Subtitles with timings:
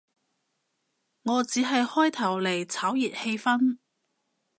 [1.21, 3.77] 我只係開頭嚟炒熱氣氛